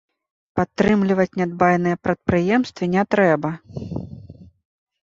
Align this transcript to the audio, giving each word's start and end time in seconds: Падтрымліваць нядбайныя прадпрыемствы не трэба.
Падтрымліваць 0.59 1.27
нядбайныя 1.41 2.01
прадпрыемствы 2.09 2.83
не 2.95 3.03
трэба. 3.13 3.57